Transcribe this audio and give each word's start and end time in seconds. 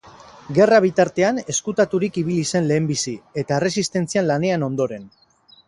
Gerra 0.59 0.79
bitartean 0.85 1.41
ezkutaturik 1.53 2.17
ibili 2.23 2.47
zen 2.53 2.71
lehenbizi 2.73 3.15
eta 3.43 3.61
Erresistentzian 3.61 4.29
lanean 4.33 4.69
ondoren. 4.73 5.09